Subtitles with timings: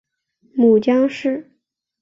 [0.55, 1.47] 母江氏。